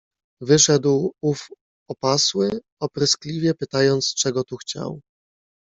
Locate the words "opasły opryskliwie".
1.89-3.53